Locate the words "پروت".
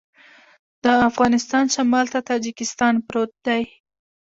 3.07-3.31